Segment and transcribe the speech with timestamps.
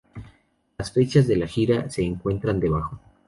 [0.79, 2.99] Las fechas de la gira se encuentran debajo.